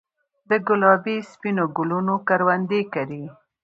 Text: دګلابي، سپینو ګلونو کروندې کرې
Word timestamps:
دګلابي، 0.49 1.15
سپینو 1.31 1.65
ګلونو 1.77 2.15
کروندې 2.27 2.81
کرې 2.93 3.23